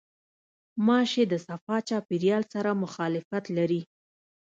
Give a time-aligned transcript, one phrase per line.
[0.75, 3.81] غوماشې د صفا چاپېریال سره مخالفت لري.